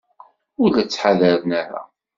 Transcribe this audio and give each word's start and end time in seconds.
Ur 0.61 0.69
la 0.73 0.83
ttḥadaren 0.83 1.51
ara. 1.61 1.81